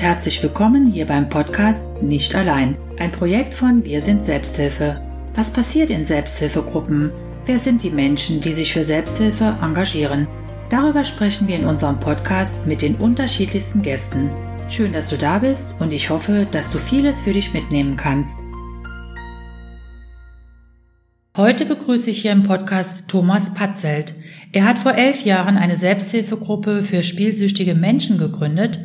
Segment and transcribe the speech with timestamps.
[0.00, 4.98] herzlich willkommen hier beim Podcast Nicht allein, ein Projekt von Wir sind Selbsthilfe.
[5.34, 7.10] Was passiert in Selbsthilfegruppen?
[7.44, 10.26] Wer sind die Menschen, die sich für Selbsthilfe engagieren?
[10.70, 14.30] Darüber sprechen wir in unserem Podcast mit den unterschiedlichsten Gästen.
[14.70, 18.40] Schön, dass du da bist und ich hoffe, dass du vieles für dich mitnehmen kannst.
[21.36, 24.14] Heute begrüße ich hier im Podcast Thomas Patzelt.
[24.52, 28.78] Er hat vor elf Jahren eine Selbsthilfegruppe für spielsüchtige Menschen gegründet.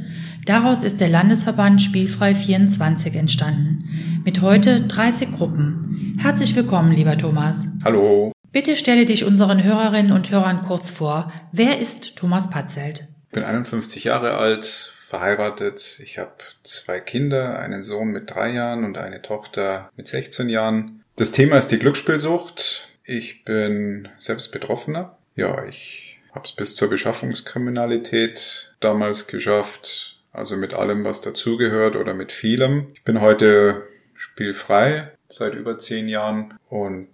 [0.46, 4.22] Daraus ist der Landesverband Spielfrei 24 entstanden.
[4.24, 6.20] Mit heute 30 Gruppen.
[6.22, 7.66] Herzlich willkommen, lieber Thomas.
[7.84, 8.32] Hallo.
[8.52, 11.34] Bitte stelle dich unseren Hörerinnen und Hörern kurz vor.
[11.52, 13.08] Wer ist Thomas Patzelt?
[13.26, 16.00] Ich bin 51 Jahre alt, verheiratet.
[16.04, 21.04] Ich habe zwei Kinder, einen Sohn mit drei Jahren und eine Tochter mit 16 Jahren.
[21.16, 22.90] Das Thema ist die Glücksspielsucht.
[23.04, 25.18] Ich bin selbst Betroffener.
[25.36, 30.15] Ja, ich habe es bis zur Beschaffungskriminalität damals geschafft.
[30.36, 32.88] Also mit allem, was dazugehört oder mit vielem.
[32.94, 33.84] Ich bin heute
[34.16, 37.08] spielfrei seit über zehn Jahren und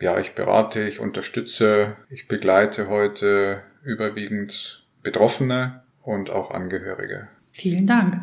[0.00, 7.28] ja, ich berate, ich unterstütze, ich begleite heute überwiegend Betroffene und auch Angehörige.
[7.50, 8.20] Vielen Dank.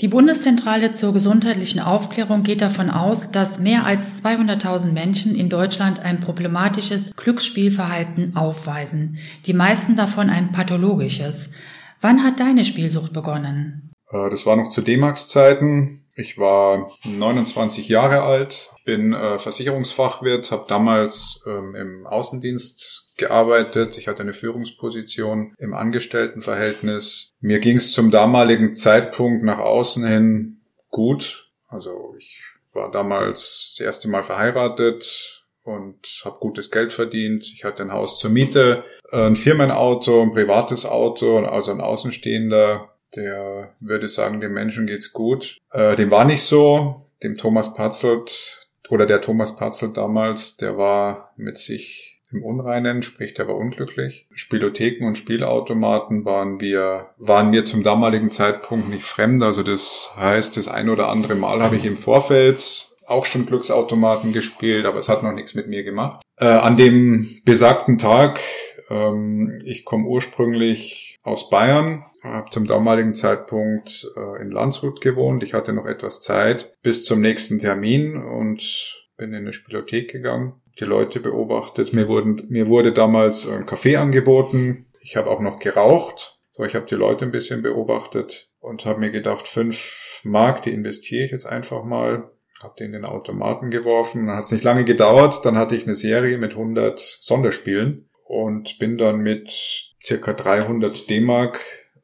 [0.00, 6.00] Die Bundeszentrale zur gesundheitlichen Aufklärung geht davon aus, dass mehr als 200.000 Menschen in Deutschland
[6.00, 11.50] ein problematisches Glücksspielverhalten aufweisen, die meisten davon ein pathologisches.
[12.04, 13.90] Wann hat deine Spielsucht begonnen?
[14.10, 16.04] Äh, das war noch zu D-Max-Zeiten.
[16.14, 23.96] Ich war 29 Jahre alt, bin äh, Versicherungsfachwirt, habe damals ähm, im Außendienst gearbeitet.
[23.96, 27.30] Ich hatte eine Führungsposition im Angestelltenverhältnis.
[27.40, 31.48] Mir ging es zum damaligen Zeitpunkt nach außen hin gut.
[31.68, 32.38] Also ich
[32.74, 37.50] war damals das erste Mal verheiratet und habe gutes Geld verdient.
[37.52, 43.74] Ich hatte ein Haus zur Miete, ein Firmenauto, ein privates Auto, also ein Außenstehender der
[43.80, 45.58] würde sagen, dem Menschen geht's gut.
[45.72, 46.96] Äh, dem war nicht so.
[47.22, 53.32] Dem Thomas Patzelt oder der Thomas Patzelt damals, der war mit sich im Unreinen, sprich,
[53.34, 54.26] der war unglücklich.
[54.34, 59.42] Spielotheken und Spielautomaten waren wir, waren mir zum damaligen Zeitpunkt nicht fremd.
[59.42, 64.32] Also das heißt, das ein oder andere Mal habe ich im Vorfeld auch schon Glücksautomaten
[64.32, 66.22] gespielt, aber es hat noch nichts mit mir gemacht.
[66.36, 68.40] Äh, an dem besagten Tag,
[68.90, 75.42] ähm, ich komme ursprünglich aus Bayern, habe zum damaligen Zeitpunkt äh, in Landshut gewohnt.
[75.42, 80.54] Ich hatte noch etwas Zeit bis zum nächsten Termin und bin in eine Spielothek gegangen,
[80.80, 81.92] die Leute beobachtet.
[81.92, 84.86] Mir, wurden, mir wurde damals ein Kaffee angeboten.
[85.00, 86.38] Ich habe auch noch geraucht.
[86.50, 90.70] So, ich habe die Leute ein bisschen beobachtet und habe mir gedacht, fünf Mark, die
[90.70, 92.30] investiere ich jetzt einfach mal.
[92.64, 94.26] Habe die in den Automaten geworfen.
[94.26, 95.44] Dann hat es nicht lange gedauert.
[95.44, 101.60] Dann hatte ich eine Serie mit 100 Sonderspielen und bin dann mit circa 300 D-Mark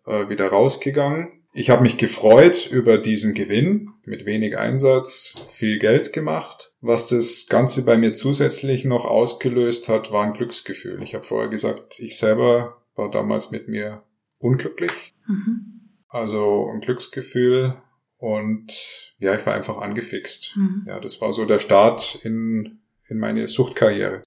[0.07, 1.41] äh, wieder rausgegangen.
[1.53, 6.75] Ich habe mich gefreut über diesen Gewinn mit wenig Einsatz, viel Geld gemacht.
[6.81, 11.03] Was das Ganze bei mir zusätzlich noch ausgelöst hat, war ein Glücksgefühl.
[11.03, 14.03] Ich habe vorher gesagt, ich selber war damals mit mir
[14.39, 15.15] unglücklich.
[15.27, 15.81] Mhm.
[16.09, 17.75] Also ein Glücksgefühl
[18.21, 18.73] und
[19.19, 20.57] ja, ich war einfach angefixt.
[20.57, 20.83] Mhm.
[20.87, 24.23] Ja, das war so der Start in, in meine Suchtkarriere.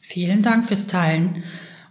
[0.00, 1.42] Vielen Dank fürs Teilen.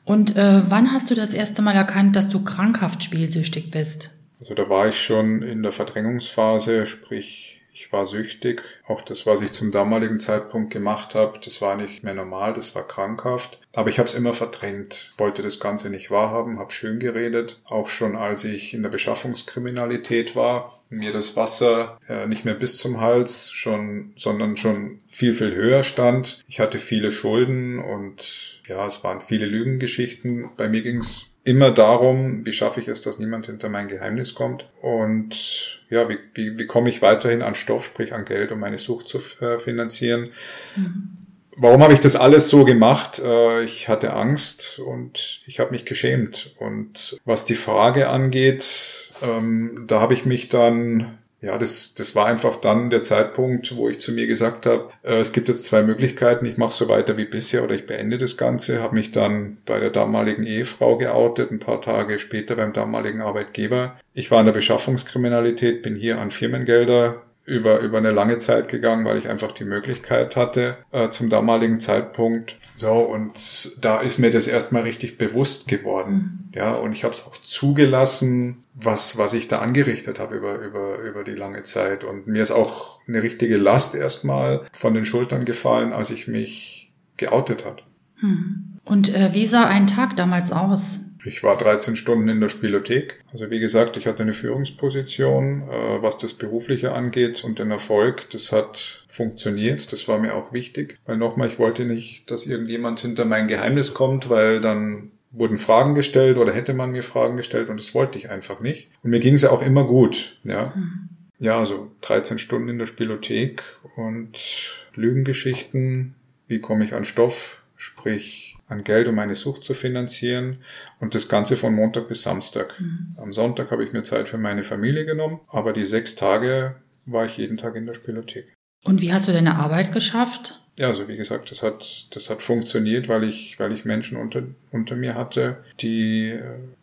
[0.05, 4.11] Und äh, wann hast du das erste Mal erkannt, dass du krankhaft spielsüchtig bist?
[4.39, 8.63] Also da war ich schon in der Verdrängungsphase, sprich ich war süchtig.
[8.87, 12.75] Auch das, was ich zum damaligen Zeitpunkt gemacht habe, das war nicht mehr normal, das
[12.75, 13.59] war krankhaft.
[13.73, 17.61] Aber ich habe es immer verdrängt, wollte das Ganze nicht wahrhaben, habe schön geredet.
[17.65, 22.77] Auch schon als ich in der Beschaffungskriminalität war, mir das Wasser äh, nicht mehr bis
[22.77, 26.43] zum Hals, schon, sondern schon viel, viel höher stand.
[26.47, 30.49] Ich hatte viele Schulden und ja, es waren viele Lügengeschichten.
[30.57, 34.35] Bei mir ging es immer darum, wie schaffe ich es, dass niemand hinter mein Geheimnis
[34.35, 38.59] kommt und ja, wie, wie, wie komme ich weiterhin an Stoff, sprich an Geld, um
[38.59, 40.31] meine Sucht zu äh, finanzieren.
[40.75, 41.28] Mhm.
[41.61, 43.19] Warum habe ich das alles so gemacht?
[43.19, 46.53] Äh, ich hatte Angst und ich habe mich geschämt.
[46.57, 52.27] Und was die Frage angeht, ähm, da habe ich mich dann, ja, das, das war
[52.27, 55.83] einfach dann der Zeitpunkt, wo ich zu mir gesagt habe, äh, es gibt jetzt zwei
[55.83, 59.57] Möglichkeiten, ich mache so weiter wie bisher oder ich beende das Ganze, habe mich dann
[59.65, 63.99] bei der damaligen Ehefrau geoutet, ein paar Tage später beim damaligen Arbeitgeber.
[64.13, 69.05] Ich war in der Beschaffungskriminalität, bin hier an Firmengelder über, über eine lange Zeit gegangen,
[69.05, 72.55] weil ich einfach die Möglichkeit hatte äh, zum damaligen Zeitpunkt.
[72.75, 76.49] So, und da ist mir das erstmal richtig bewusst geworden.
[76.53, 80.99] Ja, und ich habe es auch zugelassen, was, was ich da angerichtet habe über, über,
[80.99, 82.03] über die lange Zeit.
[82.03, 86.93] Und mir ist auch eine richtige Last erstmal von den Schultern gefallen, als ich mich
[87.17, 87.83] geoutet hat.
[88.21, 88.77] Mhm.
[88.85, 90.99] Und äh, wie sah ein Tag damals aus?
[91.25, 93.23] Ich war 13 Stunden in der Spielothek.
[93.31, 98.29] Also wie gesagt, ich hatte eine Führungsposition, äh, was das Berufliche angeht und den Erfolg.
[98.29, 99.91] Das hat funktioniert.
[99.91, 100.97] Das war mir auch wichtig.
[101.05, 105.93] Weil nochmal, ich wollte nicht, dass irgendjemand hinter mein Geheimnis kommt, weil dann wurden Fragen
[105.93, 108.89] gestellt oder hätte man mir Fragen gestellt und das wollte ich einfach nicht.
[109.03, 110.39] Und mir ging es ja auch immer gut.
[110.43, 110.73] Ja.
[110.75, 111.09] Mhm.
[111.39, 113.63] Ja, also 13 Stunden in der Spielothek
[113.95, 116.15] und Lügengeschichten.
[116.47, 117.58] Wie komme ich an Stoff?
[117.81, 120.57] Sprich, an Geld, um meine Sucht zu finanzieren.
[120.99, 122.75] Und das Ganze von Montag bis Samstag.
[122.77, 123.15] Mhm.
[123.15, 127.25] Am Sonntag habe ich mir Zeit für meine Familie genommen, aber die sechs Tage war
[127.25, 128.53] ich jeden Tag in der Spielothek.
[128.83, 130.59] Und wie hast du deine Arbeit geschafft?
[130.77, 134.43] Ja, also wie gesagt, das hat, das hat funktioniert, weil ich, weil ich Menschen unter,
[134.71, 136.37] unter mir hatte, die,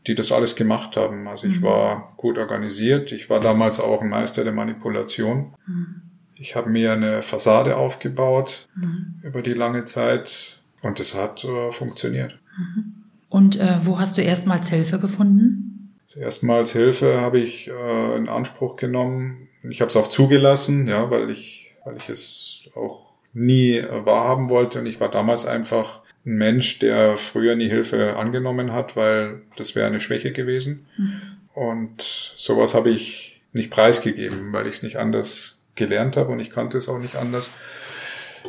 [0.06, 1.28] die das alles gemacht haben.
[1.28, 1.64] Also ich mhm.
[1.64, 3.12] war gut organisiert.
[3.12, 5.54] Ich war damals auch ein Meister der Manipulation.
[5.66, 6.02] Mhm.
[6.38, 9.20] Ich habe mir eine Fassade aufgebaut mhm.
[9.22, 10.55] über die lange Zeit
[10.86, 12.38] und das hat äh, funktioniert.
[12.56, 12.94] Mhm.
[13.28, 15.94] Und äh, wo hast du erstmals Hilfe gefunden?
[16.04, 19.48] Also erstmals Hilfe habe ich äh, in Anspruch genommen.
[19.68, 24.78] Ich habe es auch zugelassen, ja, weil ich, weil ich es auch nie wahrhaben wollte.
[24.78, 29.74] Und ich war damals einfach ein Mensch, der früher nie Hilfe angenommen hat, weil das
[29.74, 30.86] wäre eine Schwäche gewesen.
[30.96, 31.20] Mhm.
[31.54, 32.02] Und
[32.36, 36.78] sowas habe ich nicht preisgegeben, weil ich es nicht anders gelernt habe und ich kannte
[36.78, 37.50] es auch nicht anders.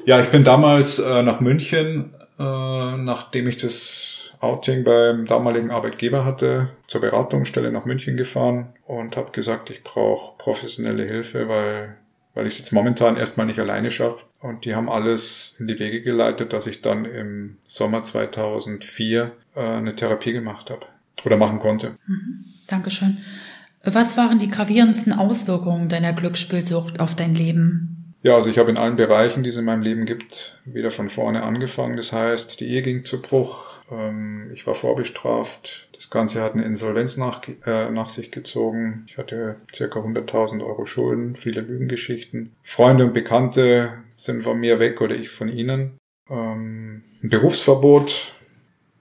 [0.06, 6.26] Ja, ich bin damals äh, nach München, äh, nachdem ich das Outing beim damaligen Arbeitgeber
[6.26, 11.98] hatte, zur Beratungsstelle nach München gefahren und habe gesagt, ich brauche professionelle Hilfe, weil
[12.38, 14.26] weil ich es jetzt momentan erstmal nicht alleine schaffe.
[14.40, 19.60] Und die haben alles in die Wege geleitet, dass ich dann im Sommer 2004 äh,
[19.60, 20.86] eine Therapie gemacht habe
[21.26, 21.96] oder machen konnte.
[22.06, 22.46] Mhm.
[22.68, 23.18] Dankeschön.
[23.84, 27.97] Was waren die gravierendsten Auswirkungen deiner Glücksspielsucht auf dein Leben?
[28.28, 31.10] Ja, also ich habe in allen Bereichen, die es in meinem Leben gibt, wieder von
[31.10, 31.96] vorne angefangen.
[31.96, 35.88] Das heißt, die Ehe ging zu Bruch, ähm, ich war vorbestraft.
[35.94, 39.06] Das Ganze hat eine Insolvenz nach, äh, nach sich gezogen.
[39.08, 42.52] Ich hatte circa 100.000 Euro Schulden, viele Lügengeschichten.
[42.64, 45.98] Freunde und Bekannte sind von mir weg oder ich von ihnen.
[46.30, 48.34] Ähm, ein Berufsverbot.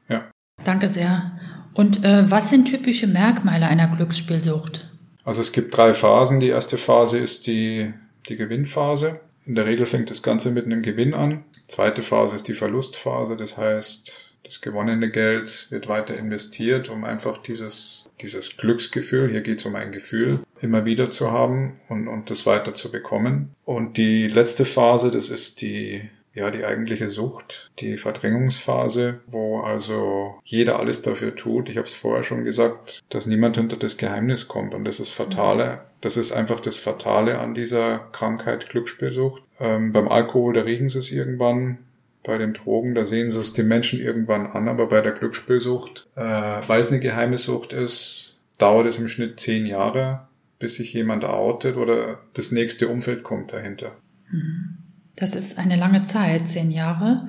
[0.09, 0.31] Ja.
[0.63, 1.33] Danke sehr.
[1.75, 4.89] Und äh, was sind typische Merkmale einer Glücksspielsucht?
[5.25, 6.39] Also es gibt drei Phasen.
[6.39, 7.93] Die erste Phase ist die,
[8.29, 9.21] die Gewinnphase.
[9.45, 11.45] In der Regel fängt das Ganze mit einem Gewinn an.
[11.65, 13.37] Zweite Phase ist die Verlustphase.
[13.37, 19.61] Das heißt, das gewonnene Geld wird weiter investiert, um einfach dieses, dieses Glücksgefühl, hier geht
[19.61, 23.55] es um ein Gefühl, immer wieder zu haben und, und das weiter zu bekommen.
[23.65, 30.35] Und die letzte Phase, das ist die, ja, die eigentliche Sucht, die Verdrängungsphase, wo also
[30.45, 31.71] jeder alles dafür tut.
[31.71, 34.75] Ich habe es vorher schon gesagt, dass niemand hinter das Geheimnis kommt.
[34.75, 35.81] Und das ist Fatale.
[36.03, 39.43] Das ist einfach das Fatale an dieser Krankheit Glücksspielsucht.
[39.59, 41.79] Ähm, beim Alkohol, da riechen sie es irgendwann
[42.23, 46.07] bei den Drogen, da sehen sie es den Menschen irgendwann an, aber bei der Glücksspielsucht,
[46.17, 50.29] äh, weil es eine geheime Sucht ist, dauert es im Schnitt zehn Jahre,
[50.59, 53.93] bis sich jemand outet oder das nächste Umfeld kommt dahinter.
[54.31, 54.76] Mhm.
[55.17, 57.29] Das ist eine lange Zeit, zehn Jahre.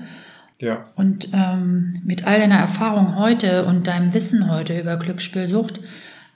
[0.60, 0.92] Ja.
[0.96, 5.80] Und ähm, mit all deiner Erfahrung heute und deinem Wissen heute über Glücksspielsucht,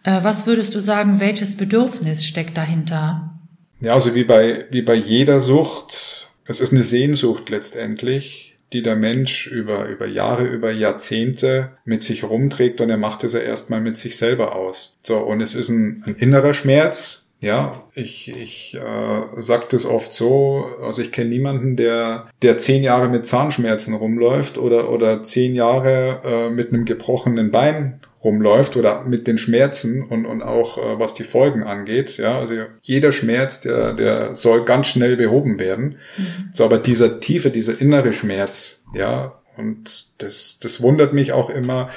[0.03, 3.31] äh, was würdest du sagen, welches Bedürfnis steckt dahinter?
[3.80, 8.95] Ja, also wie bei, wie bei jeder Sucht, es ist eine Sehnsucht letztendlich, die der
[8.95, 13.81] Mensch über, über Jahre, über Jahrzehnte mit sich rumträgt und er macht es ja erstmal
[13.81, 14.98] mit sich selber aus.
[15.03, 20.13] So, und es ist ein, ein innerer Schmerz, ja, ich, ich äh, sage das oft
[20.13, 25.55] so, also ich kenne niemanden, der, der zehn Jahre mit Zahnschmerzen rumläuft oder, oder zehn
[25.55, 31.00] Jahre äh, mit einem gebrochenen Bein rumläuft oder mit den Schmerzen und, und auch äh,
[31.00, 32.17] was die Folgen angeht.
[32.17, 35.98] Ja, also jeder Schmerz, der, der soll ganz schnell behoben werden.
[36.17, 36.50] Mhm.
[36.53, 41.89] So, aber dieser tiefe, dieser innere Schmerz, ja, und das, das wundert mich auch immer.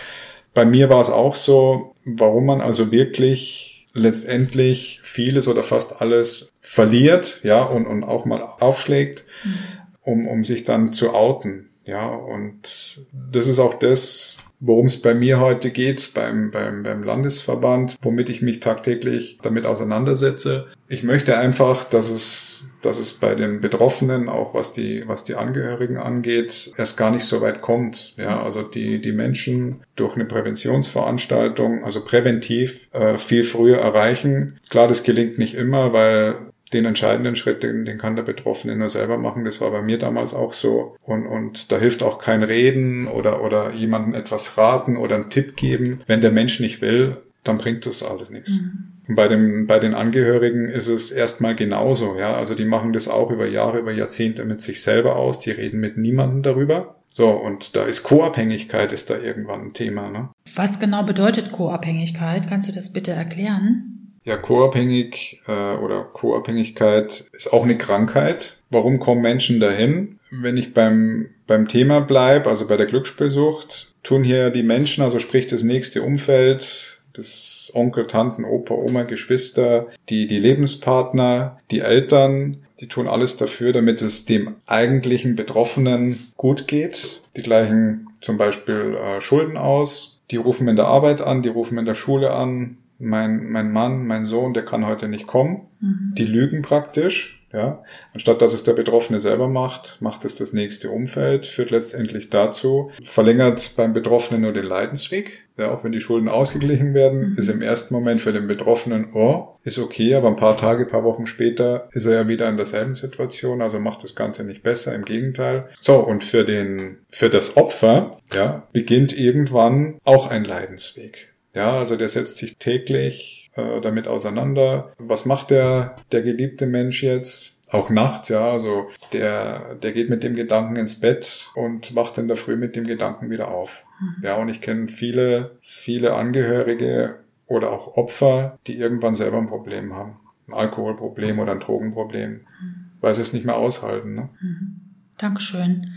[0.54, 6.52] Bei mir war es auch so, warum man also wirklich letztendlich vieles oder fast alles
[6.60, 9.54] verliert, ja, und, und auch mal aufschlägt, mhm.
[10.02, 11.70] um, um sich dann zu outen.
[11.84, 17.02] Ja, und das ist auch das, worum es bei mir heute geht, beim, beim, beim
[17.02, 20.66] Landesverband, womit ich mich tagtäglich damit auseinandersetze.
[20.88, 25.34] Ich möchte einfach, dass es, dass es bei den Betroffenen, auch was die, was die
[25.34, 28.14] Angehörigen angeht, erst gar nicht so weit kommt.
[28.16, 34.58] Ja, also die, die Menschen durch eine Präventionsveranstaltung, also präventiv, äh, viel früher erreichen.
[34.70, 38.88] Klar, das gelingt nicht immer, weil den entscheidenden Schritt, den, den kann der Betroffene nur
[38.88, 39.44] selber machen.
[39.44, 40.96] Das war bei mir damals auch so.
[41.02, 45.56] Und, und da hilft auch kein Reden oder, oder jemandem etwas raten oder einen Tipp
[45.56, 45.98] geben.
[46.06, 48.60] Wenn der Mensch nicht will, dann bringt das alles nichts.
[48.60, 48.88] Mhm.
[49.06, 52.34] Und bei, dem, bei den Angehörigen ist es erstmal genauso, ja.
[52.34, 55.40] Also die machen das auch über Jahre, über Jahrzehnte mit sich selber aus.
[55.40, 56.96] Die reden mit niemandem darüber.
[57.08, 60.10] So, und da ist Co-Abhängigkeit ist da irgendwann ein Thema.
[60.10, 60.30] Ne?
[60.56, 62.48] Was genau bedeutet Co-Abhängigkeit?
[62.48, 63.93] Kannst du das bitte erklären?
[64.24, 68.56] Ja, Co-Abhängig äh, oder Co-Abhängigkeit ist auch eine Krankheit.
[68.70, 70.18] Warum kommen Menschen dahin?
[70.30, 75.18] Wenn ich beim, beim Thema bleibe, also bei der Glücksspielsucht, tun hier die Menschen, also
[75.18, 82.64] sprich das nächste Umfeld, das Onkel, Tanten, Opa, Oma, Geschwister, die, die Lebenspartner, die Eltern,
[82.80, 87.22] die tun alles dafür, damit es dem eigentlichen Betroffenen gut geht.
[87.36, 90.20] Die gleichen zum Beispiel äh, Schulden aus.
[90.30, 92.78] Die rufen in der Arbeit an, die rufen in der Schule an.
[93.04, 95.68] Mein, mein Mann, mein Sohn, der kann heute nicht kommen.
[95.80, 96.14] Mhm.
[96.16, 97.44] Die lügen praktisch.
[97.54, 102.28] Ja, anstatt dass es der Betroffene selber macht, macht es das nächste Umfeld, führt letztendlich
[102.28, 105.44] dazu, verlängert beim Betroffenen nur den Leidensweg.
[105.56, 107.38] Ja, auch wenn die Schulden ausgeglichen werden, mhm.
[107.38, 111.04] ist im ersten Moment für den Betroffenen, oh, ist okay, aber ein paar Tage, paar
[111.04, 114.92] Wochen später ist er ja wieder in derselben Situation, also macht das Ganze nicht besser,
[114.92, 115.68] im Gegenteil.
[115.78, 121.33] So, und für den, für das Opfer, ja, beginnt irgendwann auch ein Leidensweg.
[121.54, 124.92] Ja, also der setzt sich täglich äh, damit auseinander.
[124.98, 127.60] Was macht der, der geliebte Mensch jetzt?
[127.70, 132.28] Auch nachts, ja, also der, der geht mit dem Gedanken ins Bett und wacht in
[132.28, 133.84] der Früh mit dem Gedanken wieder auf.
[134.00, 134.22] Mhm.
[134.22, 139.94] Ja, und ich kenne viele, viele Angehörige oder auch Opfer, die irgendwann selber ein Problem
[139.94, 140.20] haben.
[140.46, 142.90] Ein Alkoholproblem oder ein Drogenproblem, mhm.
[143.00, 144.14] weil sie es nicht mehr aushalten.
[144.14, 144.28] Ne?
[144.40, 144.80] Mhm.
[145.18, 145.90] Dankeschön.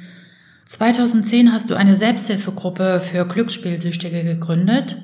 [0.66, 4.98] 2010 hast du eine Selbsthilfegruppe für Glücksspielsüchtige gegründet.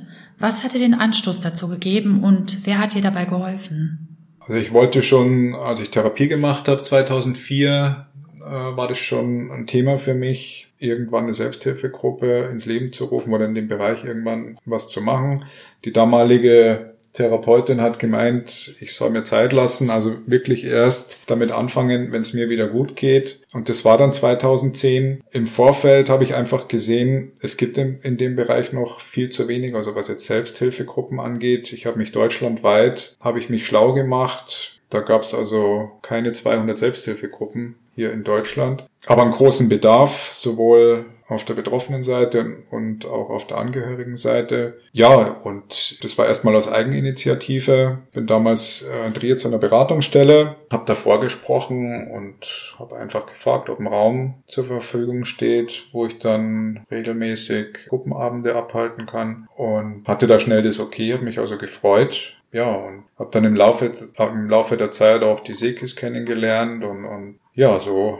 [0.43, 4.17] Was hat dir den Anstoß dazu gegeben und wer hat dir dabei geholfen?
[4.41, 8.07] Also ich wollte schon, als ich Therapie gemacht habe, 2004,
[8.41, 13.33] äh, war das schon ein Thema für mich, irgendwann eine Selbsthilfegruppe ins Leben zu rufen
[13.33, 15.45] oder in dem Bereich irgendwann was zu machen.
[15.85, 22.11] Die damalige Therapeutin hat gemeint, ich soll mir Zeit lassen, also wirklich erst damit anfangen,
[22.11, 23.39] wenn es mir wieder gut geht.
[23.53, 25.21] Und das war dann 2010.
[25.31, 29.47] Im Vorfeld habe ich einfach gesehen, es gibt in, in dem Bereich noch viel zu
[29.47, 31.71] wenig, also was jetzt Selbsthilfegruppen angeht.
[31.71, 34.79] Ich habe mich deutschlandweit, habe ich mich schlau gemacht.
[34.89, 41.05] Da gab es also keine 200 Selbsthilfegruppen hier in Deutschland, aber einen großen Bedarf, sowohl
[41.33, 44.79] auf der betroffenen Seite und auch auf der angehörigen Seite.
[44.91, 47.99] Ja, und das war erstmal aus Eigeninitiative.
[48.13, 53.79] Bin damals äh, Trier zu einer Beratungsstelle, habe da vorgesprochen und habe einfach gefragt, ob
[53.79, 60.39] ein Raum zur Verfügung steht, wo ich dann regelmäßig Gruppenabende abhalten kann und hatte da
[60.39, 64.77] schnell das Okay, habe mich also gefreut, ja, und habe dann im Laufe, im Laufe
[64.77, 68.19] der Zeit auch die Sekis kennengelernt und, und ja, so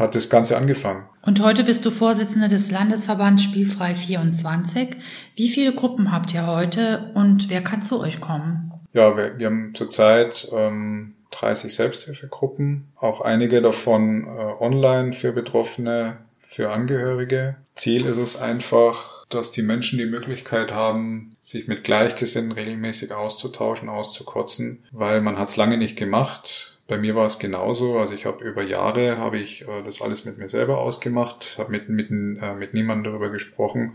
[0.00, 1.04] hat das Ganze angefangen.
[1.22, 4.96] Und heute bist du Vorsitzender des Landesverbands Spielfrei 24.
[5.36, 8.72] Wie viele Gruppen habt ihr heute und wer kann zu euch kommen?
[8.92, 16.16] Ja, wir, wir haben zurzeit ähm, 30 Selbsthilfegruppen, auch einige davon äh, online für Betroffene,
[16.40, 17.56] für Angehörige.
[17.76, 23.88] Ziel ist es einfach, dass die Menschen die Möglichkeit haben, sich mit Gleichgesinnten regelmäßig auszutauschen,
[23.88, 26.79] auszukotzen, weil man hat es lange nicht gemacht.
[26.90, 28.00] Bei mir war es genauso.
[28.00, 31.70] Also ich habe über Jahre habe ich äh, das alles mit mir selber ausgemacht, habe
[31.70, 33.92] mit mit, äh, mit niemandem darüber gesprochen.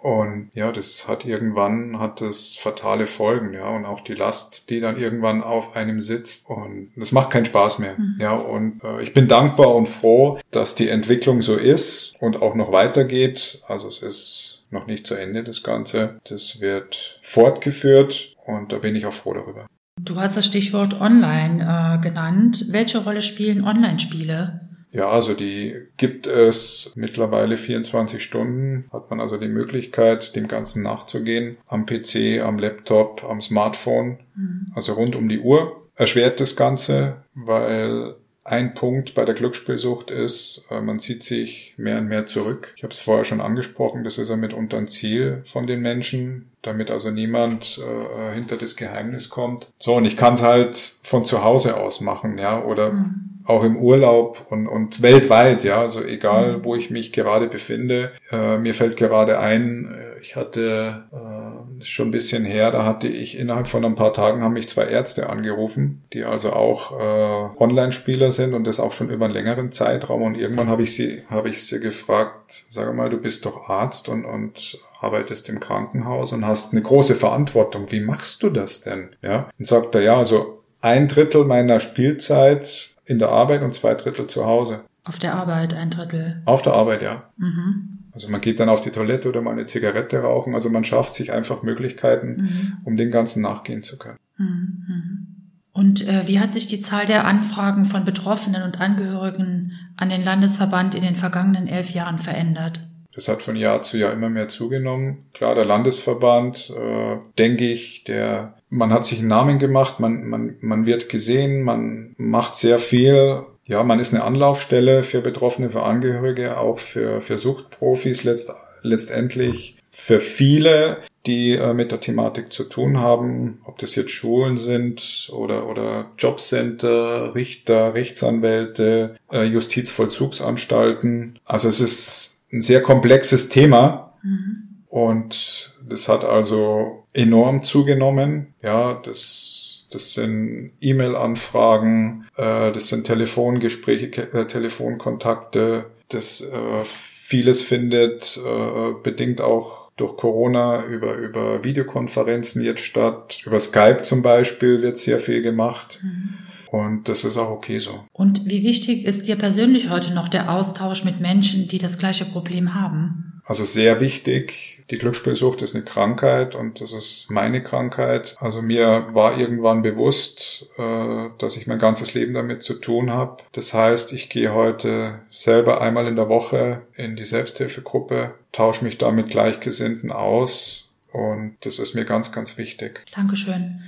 [0.00, 4.80] Und ja, das hat irgendwann hat das fatale Folgen, ja, und auch die Last, die
[4.80, 6.48] dann irgendwann auf einem sitzt.
[6.48, 7.98] Und das macht keinen Spaß mehr.
[7.98, 8.16] Mhm.
[8.18, 12.54] Ja, und äh, ich bin dankbar und froh, dass die Entwicklung so ist und auch
[12.54, 13.60] noch weitergeht.
[13.68, 16.18] Also es ist noch nicht zu Ende, das Ganze.
[16.26, 19.66] Das wird fortgeführt und da bin ich auch froh darüber.
[20.04, 22.66] Du hast das Stichwort Online äh, genannt.
[22.70, 24.60] Welche Rolle spielen Online-Spiele?
[24.92, 28.88] Ja, also die gibt es mittlerweile 24 Stunden.
[28.92, 31.58] Hat man also die Möglichkeit, dem Ganzen nachzugehen.
[31.68, 34.18] Am PC, am Laptop, am Smartphone.
[34.34, 34.72] Mhm.
[34.74, 35.88] Also rund um die Uhr.
[35.94, 38.14] Erschwert das Ganze, weil
[38.50, 42.72] ein Punkt bei der Glücksspielsucht ist, äh, man zieht sich mehr und mehr zurück.
[42.76, 46.50] Ich habe es vorher schon angesprochen, das ist ja mitunter ein Ziel von den Menschen,
[46.62, 49.70] damit also niemand äh, hinter das Geheimnis kommt.
[49.78, 53.40] So, und ich kann es halt von zu Hause aus machen, ja, oder mhm.
[53.44, 56.64] auch im Urlaub und, und weltweit, ja, also egal, mhm.
[56.64, 58.10] wo ich mich gerade befinde.
[58.32, 61.49] Äh, mir fällt gerade ein, äh, ich hatte äh,
[61.82, 64.68] ist schon ein bisschen her, da hatte ich innerhalb von ein paar Tagen haben mich
[64.68, 69.34] zwei Ärzte angerufen, die also auch äh, Online-Spieler sind und das auch schon über einen
[69.34, 70.22] längeren Zeitraum.
[70.22, 74.08] Und irgendwann habe ich sie, habe ich sie gefragt, sag mal, du bist doch Arzt
[74.08, 77.90] und, und arbeitest im Krankenhaus und hast eine große Verantwortung.
[77.90, 79.10] Wie machst du das denn?
[79.22, 79.48] Ja.
[79.58, 84.26] Und sagt er, ja, also ein Drittel meiner Spielzeit in der Arbeit und zwei Drittel
[84.26, 84.84] zu Hause.
[85.04, 86.42] Auf der Arbeit ein Drittel.
[86.44, 87.30] Auf der Arbeit, ja.
[87.36, 87.99] Mhm.
[88.12, 90.54] Also man geht dann auf die Toilette oder mal eine Zigarette rauchen.
[90.54, 92.72] Also man schafft sich einfach Möglichkeiten, mhm.
[92.84, 94.18] um dem Ganzen nachgehen zu können.
[94.36, 95.26] Mhm.
[95.72, 100.22] Und äh, wie hat sich die Zahl der Anfragen von Betroffenen und Angehörigen an den
[100.22, 102.80] Landesverband in den vergangenen elf Jahren verändert?
[103.14, 105.26] Das hat von Jahr zu Jahr immer mehr zugenommen.
[105.32, 110.56] Klar, der Landesverband, äh, denke ich, der man hat sich einen Namen gemacht, man, man,
[110.60, 113.42] man wird gesehen, man macht sehr viel.
[113.70, 119.76] Ja, man ist eine Anlaufstelle für Betroffene, für Angehörige, auch für, für Suchtprofis letzt, letztendlich.
[119.88, 125.30] Für viele, die äh, mit der Thematik zu tun haben, ob das jetzt Schulen sind
[125.32, 131.38] oder, oder Jobcenter, Richter, Rechtsanwälte, äh, Justizvollzugsanstalten.
[131.44, 134.14] Also es ist ein sehr komplexes Thema.
[134.24, 134.82] Mhm.
[134.88, 138.52] Und das hat also enorm zugenommen.
[138.62, 148.38] Ja, das, das sind E-Mail-Anfragen, äh, das sind Telefongespräche, äh, Telefonkontakte, das äh, vieles findet
[148.44, 153.42] äh, bedingt auch durch Corona über, über Videokonferenzen jetzt statt.
[153.44, 156.00] Über Skype zum Beispiel wird sehr viel gemacht.
[156.02, 156.38] Mhm.
[156.70, 158.04] Und das ist auch okay so.
[158.12, 162.24] Und wie wichtig ist dir persönlich heute noch der Austausch mit Menschen, die das gleiche
[162.24, 163.29] Problem haben?
[163.50, 164.84] Also sehr wichtig.
[164.92, 168.36] Die Glücksspielsucht ist eine Krankheit und das ist meine Krankheit.
[168.38, 173.42] Also mir war irgendwann bewusst, äh, dass ich mein ganzes Leben damit zu tun habe.
[173.50, 178.98] Das heißt, ich gehe heute selber einmal in der Woche in die Selbsthilfegruppe, tausche mich
[178.98, 183.00] da mit Gleichgesinnten aus und das ist mir ganz, ganz wichtig.
[183.16, 183.80] Dankeschön.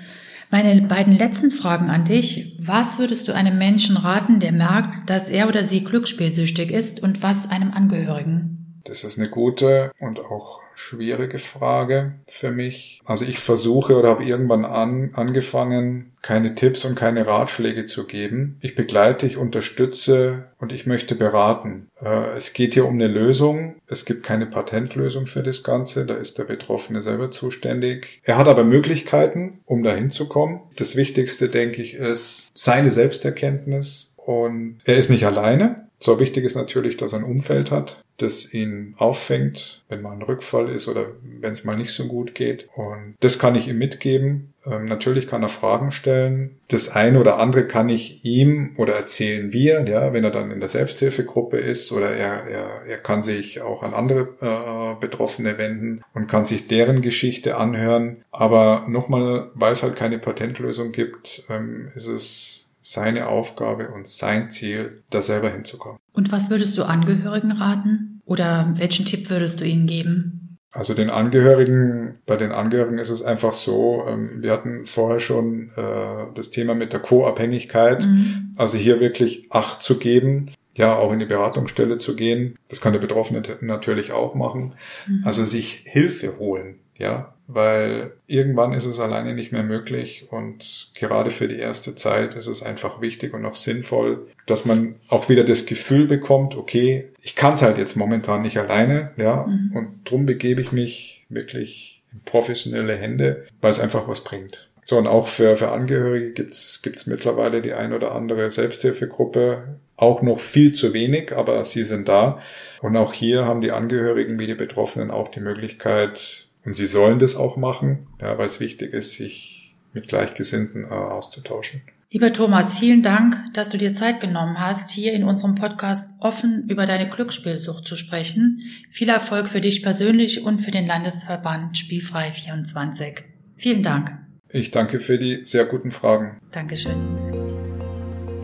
[0.50, 2.56] Meine beiden letzten Fragen an dich.
[2.58, 7.22] Was würdest du einem Menschen raten, der merkt, dass er oder sie glücksspielsüchtig ist und
[7.22, 8.61] was einem Angehörigen?
[8.84, 13.00] Das ist eine gute und auch schwierige Frage für mich.
[13.04, 18.56] Also ich versuche oder habe irgendwann an, angefangen, keine Tipps und keine Ratschläge zu geben.
[18.60, 21.88] Ich begleite, ich unterstütze und ich möchte beraten.
[22.00, 23.76] Äh, es geht hier um eine Lösung.
[23.86, 26.06] Es gibt keine Patentlösung für das Ganze.
[26.06, 28.20] Da ist der Betroffene selber zuständig.
[28.24, 30.60] Er hat aber Möglichkeiten, um dahin zu kommen.
[30.76, 34.14] Das Wichtigste, denke ich, ist seine Selbsterkenntnis.
[34.16, 35.88] Und er ist nicht alleine.
[36.02, 40.22] So wichtig ist natürlich, dass er ein Umfeld hat, das ihn auffängt, wenn mal ein
[40.22, 42.66] Rückfall ist oder wenn es mal nicht so gut geht.
[42.74, 44.52] Und das kann ich ihm mitgeben.
[44.66, 46.58] Ähm, natürlich kann er Fragen stellen.
[46.66, 50.58] Das eine oder andere kann ich ihm oder erzählen wir, ja, wenn er dann in
[50.58, 56.02] der Selbsthilfegruppe ist oder er, er, er kann sich auch an andere äh, Betroffene wenden
[56.14, 58.24] und kann sich deren Geschichte anhören.
[58.32, 64.50] Aber nochmal, weil es halt keine Patentlösung gibt, ähm, ist es seine Aufgabe und sein
[64.50, 65.98] Ziel, da selber hinzukommen.
[66.12, 68.20] Und was würdest du Angehörigen raten?
[68.26, 70.58] Oder welchen Tipp würdest du ihnen geben?
[70.72, 75.70] Also den Angehörigen, bei den Angehörigen ist es einfach so, ähm, wir hatten vorher schon
[75.76, 78.54] äh, das Thema mit der Co-Abhängigkeit, mhm.
[78.56, 82.54] also hier wirklich Acht zu geben, ja, auch in die Beratungsstelle zu gehen.
[82.70, 84.72] Das kann der Betroffene natürlich auch machen.
[85.06, 85.22] Mhm.
[85.26, 91.30] Also sich Hilfe holen, ja, weil irgendwann ist es alleine nicht mehr möglich und gerade
[91.30, 95.44] für die erste Zeit ist es einfach wichtig und auch sinnvoll, dass man auch wieder
[95.44, 99.76] das Gefühl bekommt, okay, ich kann es halt jetzt momentan nicht alleine, ja, mhm.
[99.76, 104.68] und drum begebe ich mich wirklich in professionelle Hände, weil es einfach was bringt.
[104.84, 110.22] So, und auch für, für Angehörige gibt's gibt's mittlerweile die ein oder andere Selbsthilfegruppe, auch
[110.22, 112.40] noch viel zu wenig, aber sie sind da.
[112.80, 117.18] Und auch hier haben die Angehörigen wie die Betroffenen auch die Möglichkeit, und sie sollen
[117.18, 121.82] das auch machen, ja, weil es wichtig ist, sich mit Gleichgesinnten äh, auszutauschen.
[122.12, 126.68] Lieber Thomas, vielen Dank, dass du dir Zeit genommen hast, hier in unserem Podcast offen
[126.68, 128.60] über deine Glücksspielsucht zu sprechen.
[128.90, 133.24] Viel Erfolg für dich persönlich und für den Landesverband Spielfrei 24.
[133.56, 134.12] Vielen Dank.
[134.50, 136.38] Ich danke für die sehr guten Fragen.
[136.50, 136.96] Dankeschön.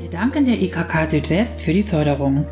[0.01, 2.47] Wir danken der IKK Südwest für die Förderung.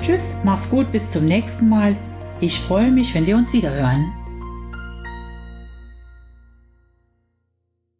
[0.00, 1.96] Tschüss, mach's gut, bis zum nächsten Mal.
[2.40, 4.12] Ich freue mich, wenn wir uns wiederhören.